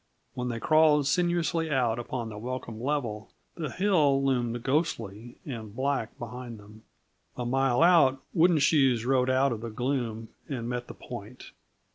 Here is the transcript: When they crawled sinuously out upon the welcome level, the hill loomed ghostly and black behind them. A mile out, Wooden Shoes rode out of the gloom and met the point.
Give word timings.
When 0.33 0.49
they 0.49 0.59
crawled 0.59 1.05
sinuously 1.05 1.69
out 1.69 1.99
upon 1.99 2.29
the 2.29 2.39
welcome 2.39 2.81
level, 2.81 3.29
the 3.53 3.69
hill 3.69 4.25
loomed 4.25 4.63
ghostly 4.63 5.37
and 5.45 5.75
black 5.75 6.17
behind 6.17 6.57
them. 6.57 6.81
A 7.37 7.45
mile 7.45 7.83
out, 7.83 8.19
Wooden 8.33 8.57
Shoes 8.57 9.05
rode 9.05 9.29
out 9.29 9.51
of 9.51 9.61
the 9.61 9.69
gloom 9.69 10.29
and 10.49 10.67
met 10.67 10.87
the 10.87 10.95
point. 10.95 11.51